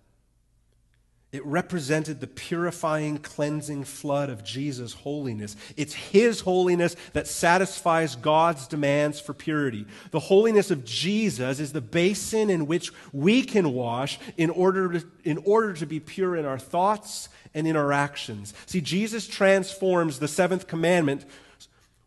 [1.33, 5.55] It represented the purifying, cleansing flood of Jesus' holiness.
[5.77, 9.87] It's His holiness that satisfies God's demands for purity.
[10.11, 15.07] The holiness of Jesus is the basin in which we can wash in order to,
[15.23, 18.53] in order to be pure in our thoughts and in our actions.
[18.67, 21.25] See, Jesus transforms the seventh commandment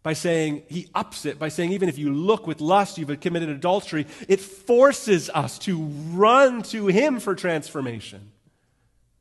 [0.03, 3.47] by saying, he ups it by saying, even if you look with lust, you've committed
[3.47, 4.05] adultery.
[4.27, 5.81] It forces us to
[6.11, 8.32] run to him for transformation.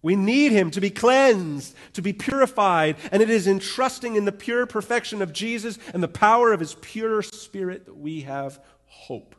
[0.03, 4.25] We need him to be cleansed, to be purified, and it is in trusting in
[4.25, 8.59] the pure perfection of Jesus and the power of his pure spirit that we have
[8.87, 9.37] hope.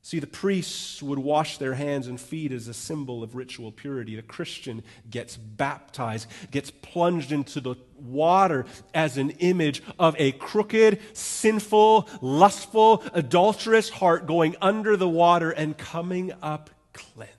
[0.00, 4.16] See, the priests would wash their hands and feet as a symbol of ritual purity.
[4.16, 10.98] The Christian gets baptized, gets plunged into the water as an image of a crooked,
[11.12, 17.37] sinful, lustful, adulterous heart going under the water and coming up cleansed.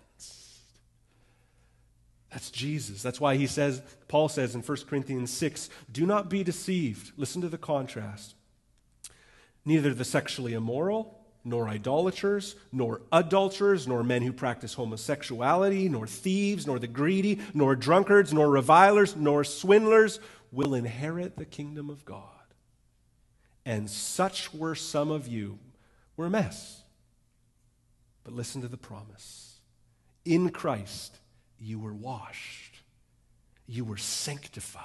[2.32, 3.02] That's Jesus.
[3.02, 7.12] That's why he says, Paul says in 1 Corinthians 6, do not be deceived.
[7.18, 8.36] Listen to the contrast.
[9.65, 16.68] Neither the sexually immoral, nor idolaters, nor adulterers, nor men who practice homosexuality, nor thieves,
[16.68, 20.20] nor the greedy, nor drunkards, nor revilers, nor swindlers
[20.52, 22.26] will inherit the kingdom of God.
[23.70, 25.60] and such were some of you.
[26.18, 26.82] We're a mess.
[28.24, 29.60] But listen to the promise.
[30.26, 31.19] In Christ,
[31.60, 32.82] you were washed,
[33.67, 34.84] you were sanctified,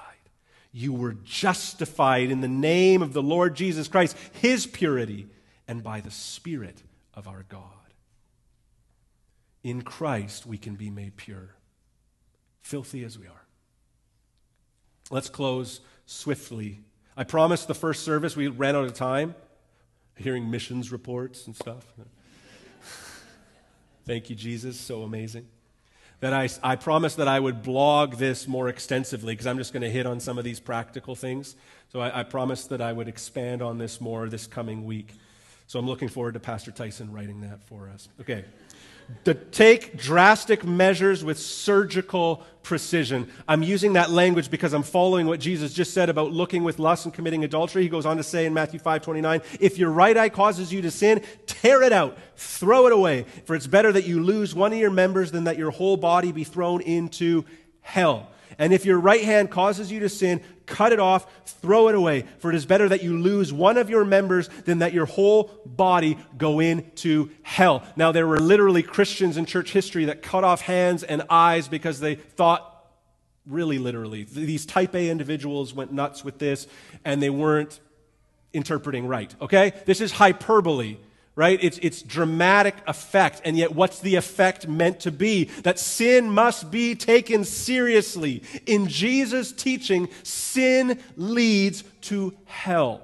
[0.71, 5.27] you were justified in the name of the Lord Jesus Christ, his purity,
[5.67, 6.83] and by the Spirit
[7.13, 7.61] of our God.
[9.63, 11.55] In Christ, we can be made pure,
[12.61, 13.45] filthy as we are.
[15.09, 16.81] Let's close swiftly.
[17.17, 19.33] I promised the first service, we ran out of time,
[20.15, 21.85] hearing missions reports and stuff.
[24.05, 24.79] Thank you, Jesus.
[24.79, 25.47] So amazing.
[26.21, 29.83] That I, I promised that I would blog this more extensively because I'm just going
[29.83, 31.55] to hit on some of these practical things.
[31.91, 35.13] So I, I promised that I would expand on this more this coming week.
[35.67, 38.07] So I'm looking forward to Pastor Tyson writing that for us.
[38.21, 38.45] Okay
[39.23, 43.29] to take drastic measures with surgical precision.
[43.47, 47.05] I'm using that language because I'm following what Jesus just said about looking with lust
[47.05, 47.83] and committing adultery.
[47.83, 50.91] He goes on to say in Matthew 5:29, "If your right eye causes you to
[50.91, 54.79] sin, tear it out, throw it away, for it's better that you lose one of
[54.79, 57.45] your members than that your whole body be thrown into
[57.81, 61.95] hell." And if your right hand causes you to sin, cut it off, throw it
[61.95, 62.25] away.
[62.39, 65.51] For it is better that you lose one of your members than that your whole
[65.65, 67.83] body go into hell.
[67.95, 71.99] Now, there were literally Christians in church history that cut off hands and eyes because
[71.99, 72.71] they thought,
[73.45, 76.67] really literally, these type A individuals went nuts with this
[77.03, 77.79] and they weren't
[78.53, 79.33] interpreting right.
[79.41, 79.73] Okay?
[79.85, 80.97] This is hyperbole
[81.35, 81.59] right?
[81.61, 83.41] It's, it's dramatic effect.
[83.43, 85.45] And yet, what's the effect meant to be?
[85.63, 88.43] That sin must be taken seriously.
[88.65, 93.01] In Jesus' teaching, sin leads to hell.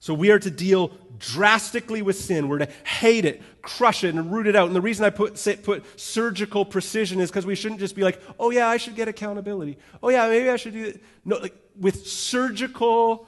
[0.00, 2.48] So we are to deal drastically with sin.
[2.48, 4.66] We're to hate it, crush it, and root it out.
[4.66, 8.02] And the reason I put, say, put surgical precision is because we shouldn't just be
[8.02, 9.78] like, oh, yeah, I should get accountability.
[10.02, 11.02] Oh, yeah, maybe I should do it.
[11.24, 13.26] No, like with surgical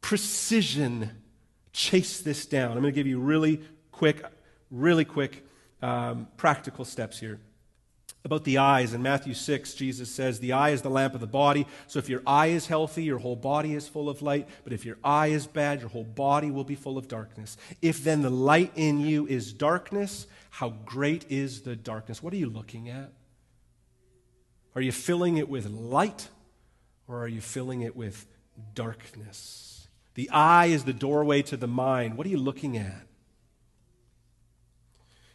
[0.00, 1.10] precision
[1.72, 2.72] chase this down.
[2.72, 4.22] I'm going to give you really quick,
[4.70, 5.46] really quick
[5.82, 7.40] um, practical steps here.
[8.24, 11.26] About the eyes, in Matthew 6, Jesus says, The eye is the lamp of the
[11.26, 11.66] body.
[11.86, 14.48] So if your eye is healthy, your whole body is full of light.
[14.64, 17.56] But if your eye is bad, your whole body will be full of darkness.
[17.80, 22.22] If then the light in you is darkness, how great is the darkness?
[22.22, 23.12] What are you looking at?
[24.74, 26.28] Are you filling it with light
[27.06, 28.26] or are you filling it with
[28.74, 29.77] darkness?
[30.18, 32.18] The eye is the doorway to the mind.
[32.18, 33.06] What are you looking at?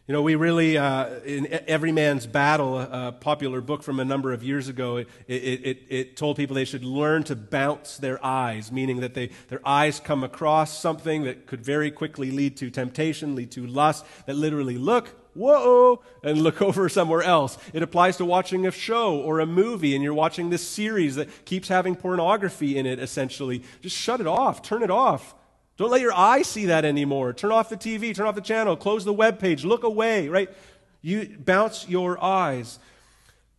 [0.06, 4.34] You know, we really, uh, in Every Man's Battle, a popular book from a number
[4.34, 8.74] of years ago, it, it, it, told people they should learn to bounce their eyes,
[8.74, 13.36] meaning that they, their eyes come across something that could very quickly lead to temptation,
[13.36, 17.58] lead to lust, that literally look, whoa, and look over somewhere else.
[17.74, 21.46] It applies to watching a show or a movie, and you're watching this series that
[21.46, 23.64] keeps having pornography in it, essentially.
[23.82, 25.36] Just shut it off, turn it off.
[25.78, 27.34] Don't let your eye see that anymore.
[27.34, 30.50] Turn off the TV, turn off the channel, close the web page, look away, right?
[31.02, 32.80] You bounce your eyes.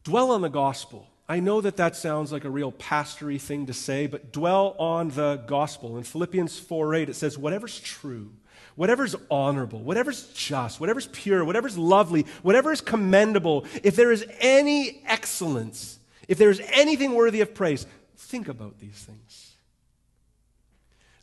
[0.04, 1.08] Dwell on the gospel.
[1.28, 5.08] I know that that sounds like a real pastory thing to say, but dwell on
[5.08, 5.96] the gospel.
[5.96, 8.32] In Philippians 4 8, it says, Whatever's true,
[8.76, 15.02] whatever's honorable, whatever's just, whatever's pure, whatever's lovely, whatever is commendable, if there is any
[15.06, 19.52] excellence, if there is anything worthy of praise, think about these things.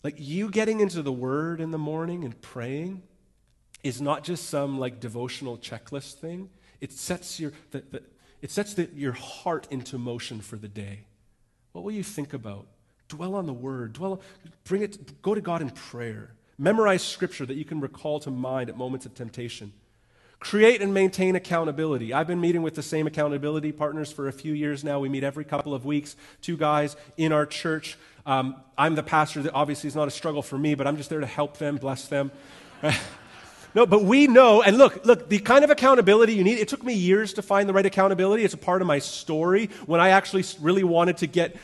[0.03, 3.03] Like you getting into the Word in the morning and praying
[3.83, 6.49] is not just some like devotional checklist thing.
[6.79, 8.03] It sets your, the, the,
[8.41, 11.01] it sets the, your heart into motion for the day.
[11.73, 12.65] What will you think about?
[13.07, 13.93] Dwell on the Word.
[13.93, 14.21] Dwell,
[14.63, 16.33] bring it, go to God in prayer.
[16.61, 19.73] Memorize scripture that you can recall to mind at moments of temptation.
[20.39, 22.13] Create and maintain accountability.
[22.13, 24.99] I've been meeting with the same accountability partners for a few years now.
[24.99, 27.97] We meet every couple of weeks, two guys in our church.
[28.27, 31.09] Um, I'm the pastor that obviously is not a struggle for me, but I'm just
[31.09, 32.29] there to help them, bless them.
[33.73, 36.83] no, but we know, and look, look, the kind of accountability you need, it took
[36.83, 38.43] me years to find the right accountability.
[38.43, 39.71] It's a part of my story.
[39.87, 41.55] When I actually really wanted to get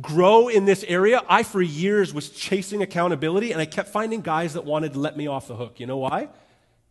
[0.00, 4.54] grow in this area, I for years was chasing accountability and I kept finding guys
[4.54, 5.80] that wanted to let me off the hook.
[5.80, 6.28] You know why?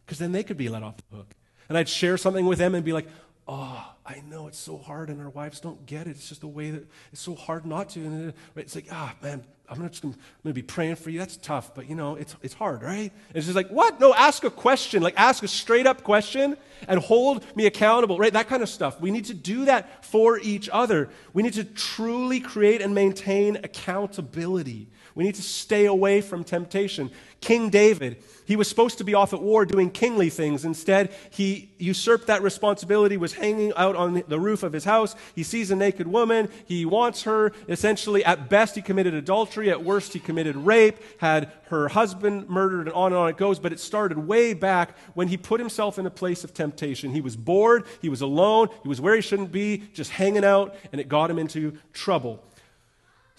[0.05, 1.35] Because then they could be let off the hook.
[1.69, 3.07] And I'd share something with them and be like,
[3.47, 6.11] oh, I know it's so hard and our wives don't get it.
[6.11, 7.99] It's just the way that it's so hard not to.
[7.99, 11.19] And it's like, ah, man, I'm just gonna, I'm gonna be praying for you.
[11.19, 13.11] That's tough, but you know, it's, it's hard, right?
[13.11, 13.99] And it's just like, what?
[13.99, 15.03] No, ask a question.
[15.03, 16.55] Like, ask a straight up question
[16.87, 18.31] and hold me accountable, right?
[18.31, 19.01] That kind of stuff.
[19.01, 21.09] We need to do that for each other.
[21.33, 24.87] We need to truly create and maintain accountability.
[25.17, 27.09] We need to stay away from temptation.
[27.41, 30.63] King David, he was supposed to be off at war doing kingly things.
[30.63, 35.15] Instead, he usurped that responsibility, was hanging out on the roof of his house.
[35.33, 36.49] He sees a naked woman.
[36.65, 37.51] He wants her.
[37.67, 39.71] Essentially, at best, he committed adultery.
[39.71, 43.57] At worst, he committed rape, had her husband murdered, and on and on it goes.
[43.57, 47.09] But it started way back when he put himself in a place of temptation.
[47.09, 47.85] He was bored.
[48.03, 48.69] He was alone.
[48.83, 52.43] He was where he shouldn't be, just hanging out, and it got him into trouble.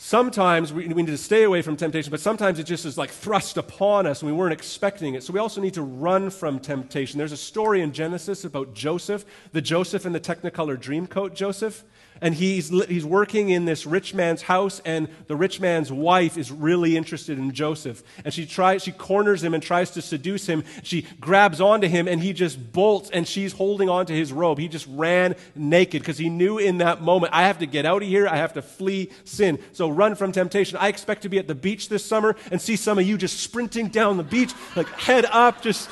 [0.00, 3.10] Sometimes we, we, need to stay away from temptation, but sometimes it just is like
[3.10, 5.24] thrust upon us and we weren't expecting it.
[5.24, 7.18] So we also need to run from temptation.
[7.18, 11.82] There's a story in Genesis about Joseph, the Joseph in the Technicolor Dreamcoat Joseph
[12.20, 16.50] and he's, he's working in this rich man's house, and the rich man's wife is
[16.50, 18.02] really interested in Joseph.
[18.24, 20.64] And she tries, she corners him and tries to seduce him.
[20.82, 24.58] She grabs onto him, and he just bolts, and she's holding onto his robe.
[24.58, 28.02] He just ran naked because he knew in that moment, I have to get out
[28.02, 28.28] of here.
[28.28, 29.58] I have to flee sin.
[29.72, 30.78] So run from temptation.
[30.78, 33.40] I expect to be at the beach this summer and see some of you just
[33.40, 35.88] sprinting down the beach, like head up, just,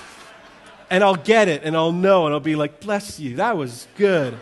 [0.91, 3.37] and I'll get it, and I'll know, and I'll be like, bless you.
[3.37, 4.37] That was good.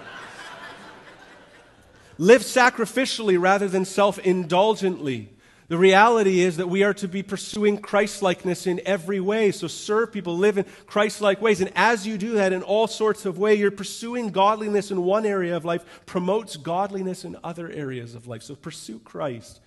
[2.18, 5.30] Live sacrificially rather than self indulgently.
[5.68, 9.50] The reality is that we are to be pursuing Christlikeness in every way.
[9.50, 11.62] So serve people, live in Christ-like ways.
[11.62, 15.24] And as you do that in all sorts of ways, you're pursuing godliness in one
[15.24, 18.42] area of life, promotes godliness in other areas of life.
[18.42, 19.60] So pursue Christ.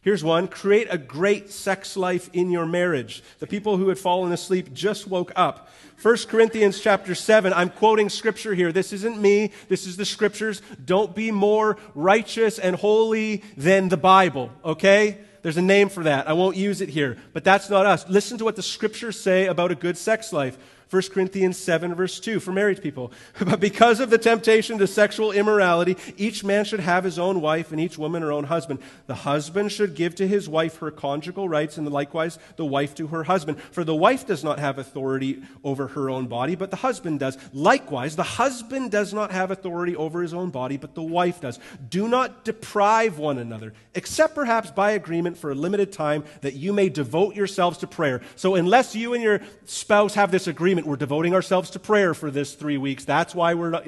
[0.00, 3.22] Here's one create a great sex life in your marriage.
[3.40, 5.68] The people who had fallen asleep just woke up.
[6.00, 8.70] 1 Corinthians chapter 7, I'm quoting scripture here.
[8.70, 10.62] This isn't me, this is the scriptures.
[10.84, 15.18] Don't be more righteous and holy than the Bible, okay?
[15.42, 16.28] There's a name for that.
[16.28, 18.08] I won't use it here, but that's not us.
[18.08, 20.56] Listen to what the scriptures say about a good sex life.
[20.90, 23.12] 1 Corinthians 7, verse 2, for married people.
[23.48, 27.72] But because of the temptation to sexual immorality, each man should have his own wife
[27.72, 28.80] and each woman her own husband.
[29.06, 33.08] The husband should give to his wife her conjugal rights, and likewise the wife to
[33.08, 33.60] her husband.
[33.72, 37.38] For the wife does not have authority over her own body, but the husband does.
[37.52, 41.58] Likewise, the husband does not have authority over his own body, but the wife does.
[41.88, 46.72] Do not deprive one another, except perhaps by agreement for a limited time, that you
[46.72, 48.20] may devote yourselves to prayer.
[48.36, 50.86] So, unless you and your spouse have this agreement, agreement.
[50.86, 53.04] We're devoting ourselves to prayer for this three weeks.
[53.04, 53.86] That's why we're not.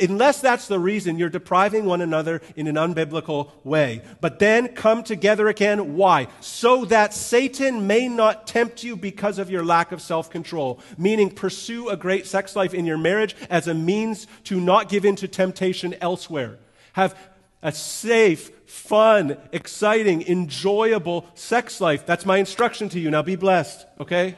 [0.00, 4.02] Unless that's the reason, you're depriving one another in an unbiblical way.
[4.20, 5.96] But then come together again.
[5.96, 6.28] Why?
[6.40, 10.78] So that Satan may not tempt you because of your lack of self control.
[10.96, 15.04] Meaning, pursue a great sex life in your marriage as a means to not give
[15.04, 16.58] in to temptation elsewhere.
[16.92, 17.18] Have
[17.60, 22.06] a safe, fun, exciting, enjoyable sex life.
[22.06, 23.10] That's my instruction to you.
[23.10, 24.36] Now be blessed, okay?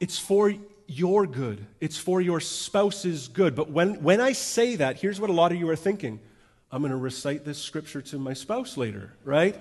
[0.00, 0.54] It's for
[0.88, 3.54] your good, it's for your spouse's good.
[3.54, 6.20] But when, when I say that, here's what a lot of you are thinking
[6.70, 9.56] I'm going to recite this scripture to my spouse later, right?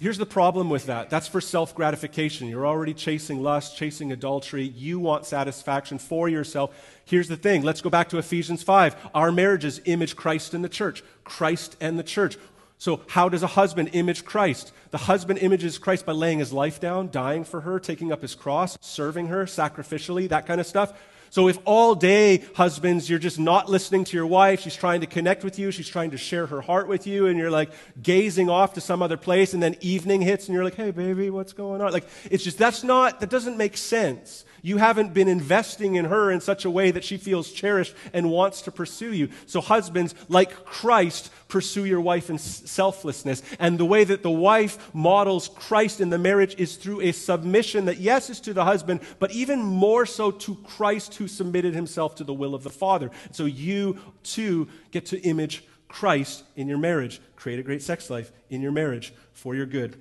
[0.00, 1.10] Here's the problem with that.
[1.10, 2.48] That's for self gratification.
[2.48, 4.64] You're already chasing lust, chasing adultery.
[4.64, 6.74] You want satisfaction for yourself.
[7.04, 7.62] Here's the thing.
[7.62, 9.10] Let's go back to Ephesians 5.
[9.14, 11.04] Our marriages image Christ in the church.
[11.22, 12.38] Christ and the church.
[12.80, 14.72] So, how does a husband image Christ?
[14.90, 18.34] The husband images Christ by laying his life down, dying for her, taking up his
[18.34, 20.98] cross, serving her sacrificially, that kind of stuff.
[21.28, 25.06] So, if all day, husbands, you're just not listening to your wife, she's trying to
[25.06, 27.70] connect with you, she's trying to share her heart with you, and you're like
[28.02, 31.28] gazing off to some other place, and then evening hits, and you're like, hey, baby,
[31.28, 31.92] what's going on?
[31.92, 34.46] Like, it's just, that's not, that doesn't make sense.
[34.62, 38.30] You haven't been investing in her in such a way that she feels cherished and
[38.30, 39.28] wants to pursue you.
[39.46, 43.42] So, husbands, like Christ, pursue your wife in selflessness.
[43.58, 47.86] And the way that the wife models Christ in the marriage is through a submission
[47.86, 52.14] that, yes, is to the husband, but even more so to Christ who submitted himself
[52.16, 53.10] to the will of the Father.
[53.32, 57.20] So, you too get to image Christ in your marriage.
[57.36, 60.00] Create a great sex life in your marriage for your good.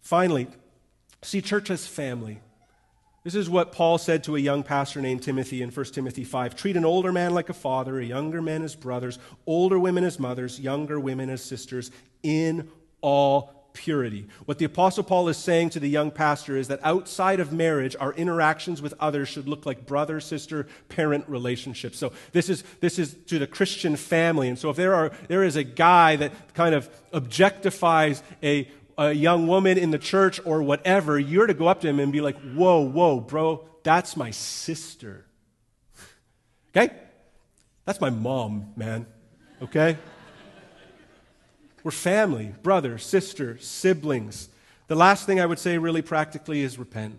[0.00, 0.48] Finally,
[1.22, 2.40] see church as family.
[3.22, 6.56] This is what Paul said to a young pastor named Timothy in 1 Timothy 5.
[6.56, 10.18] Treat an older man like a father, a younger man as brothers, older women as
[10.18, 11.90] mothers, younger women as sisters,
[12.22, 12.70] in
[13.02, 14.26] all purity.
[14.46, 17.94] What the Apostle Paul is saying to the young pastor is that outside of marriage,
[18.00, 21.98] our interactions with others should look like brother, sister, parent relationships.
[21.98, 24.48] So this is, this is to the Christian family.
[24.48, 28.68] And so if there, are, there is a guy that kind of objectifies a
[29.00, 32.12] a young woman in the church or whatever, you're to go up to him and
[32.12, 35.26] be like, whoa, whoa, bro, that's my sister.
[36.72, 36.94] Okay?
[37.84, 39.04] That's my mom, man.
[39.60, 39.96] Okay?
[41.82, 44.50] We're family, brother, sister, siblings.
[44.86, 47.18] The last thing I would say, really practically, is repent.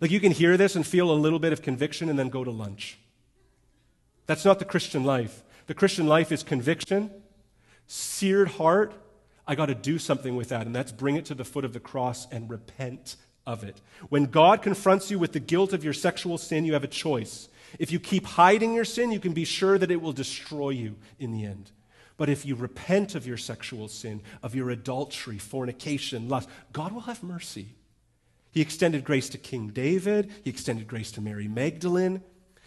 [0.00, 2.44] Like you can hear this and feel a little bit of conviction and then go
[2.44, 3.00] to lunch.
[4.26, 5.42] That's not the Christian life.
[5.66, 7.10] The Christian life is conviction,
[7.88, 8.94] seared heart,
[9.50, 11.72] I got to do something with that, and that's bring it to the foot of
[11.72, 13.80] the cross and repent of it.
[14.08, 17.48] When God confronts you with the guilt of your sexual sin, you have a choice.
[17.76, 20.98] If you keep hiding your sin, you can be sure that it will destroy you
[21.18, 21.72] in the end.
[22.16, 27.00] But if you repent of your sexual sin, of your adultery, fornication, lust, God will
[27.00, 27.74] have mercy.
[28.52, 32.22] He extended grace to King David, he extended grace to Mary Magdalene.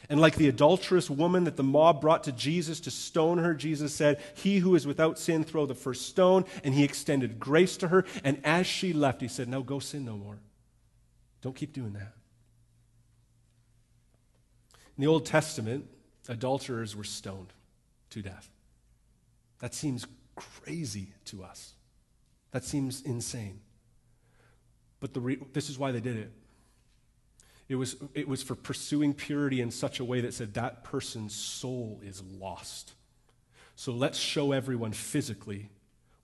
[0.10, 3.93] And like the adulterous woman that the mob brought to Jesus to stone her, Jesus
[3.93, 6.45] said, He who is without sin, throw the first stone.
[6.64, 8.06] And he extended grace to her.
[8.24, 10.39] And as she left, he said, Now go sin no more.
[11.41, 12.14] Don't keep doing that.
[14.97, 15.86] In the Old Testament,
[16.28, 17.54] adulterers were stoned
[18.12, 18.49] to death.
[19.60, 21.74] That seems crazy to us.
[22.51, 23.62] That seems insane.
[24.99, 26.32] But re- this is why they did it
[27.74, 31.34] it was, it was for pursuing purity in such a way that said that person's
[31.34, 32.93] soul is lost.
[33.76, 35.71] So let's show everyone physically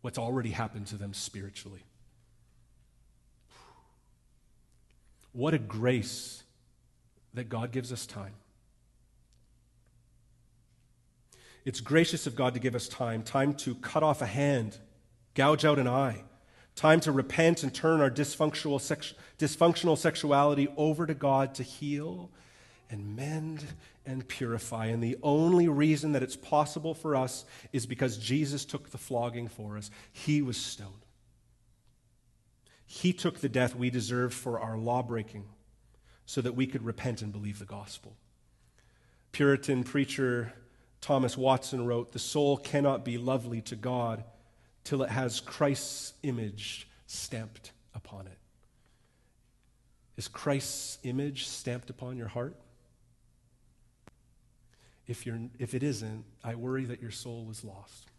[0.02, 1.82] what's already happened to them spiritually.
[5.32, 6.43] What a grace
[7.34, 8.36] that God gives us time.
[11.66, 14.78] It's gracious of God to give us time time to cut off a hand,
[15.34, 16.26] gouge out an eye,
[16.80, 22.30] Time to repent and turn our dysfunctional, sex, dysfunctional sexuality over to God to heal
[22.90, 23.66] and mend
[24.06, 24.86] and purify.
[24.86, 29.50] And the only reason that it's possible for us is because Jesus took the flogging
[29.50, 29.92] for us.
[30.14, 31.06] He was stoned.
[32.86, 35.50] He took the death we deserved for our law breaking
[36.26, 38.16] so that we could repent and believe the gospel.
[39.34, 40.54] Puritan preacher
[41.02, 44.24] Thomas Watson wrote The soul cannot be lovely to God
[44.90, 48.40] till it has Christ's image stamped upon it.
[50.18, 52.56] Is Christ's image stamped upon your heart?
[55.06, 58.10] If, you're, if it isn't, I worry that your soul is lost.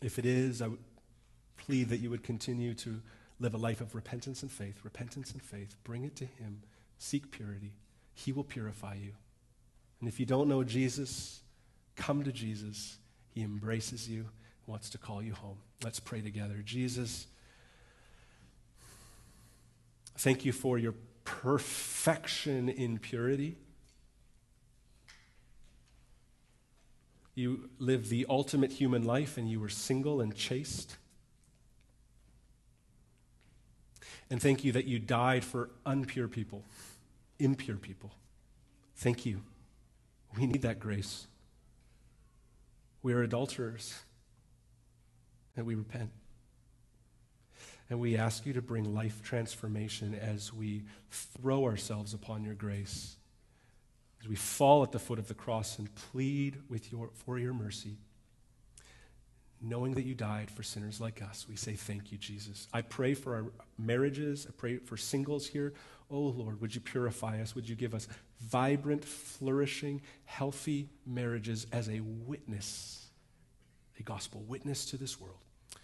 [0.00, 0.84] If it is, I would
[1.56, 3.02] plead that you would continue to
[3.40, 5.74] live a life of repentance and faith, repentance and faith.
[5.82, 6.62] Bring it to Him.
[7.00, 7.72] Seek purity.
[8.14, 9.10] He will purify you.
[9.98, 11.40] And if you don't know Jesus,
[11.96, 12.98] come to Jesus.
[13.32, 14.26] He embraces you
[14.66, 15.58] wants to call you home.
[15.82, 16.62] Let's pray together.
[16.64, 17.26] Jesus,
[20.18, 20.94] thank you for your
[21.24, 23.56] perfection in purity.
[27.34, 30.96] You lived the ultimate human life and you were single and chaste.
[34.30, 36.64] And thank you that you died for unpure people,
[37.38, 38.12] impure people.
[38.96, 39.42] Thank you.
[40.38, 41.26] We need that grace.
[43.02, 43.94] We are adulterers
[45.56, 46.10] and we repent.
[47.90, 53.16] And we ask you to bring life transformation as we throw ourselves upon your grace,
[54.20, 57.52] as we fall at the foot of the cross and plead with your, for your
[57.52, 57.98] mercy.
[59.60, 62.66] Knowing that you died for sinners like us, we say thank you, Jesus.
[62.72, 63.46] I pray for our
[63.78, 64.46] marriages.
[64.48, 65.72] I pray for singles here.
[66.10, 67.54] Oh, Lord, would you purify us?
[67.54, 68.08] Would you give us
[68.40, 73.04] vibrant, flourishing, healthy marriages as a witness
[73.98, 75.43] a gospel witness to this world.